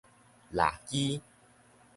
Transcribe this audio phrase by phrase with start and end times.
[0.51, 1.21] 抐枝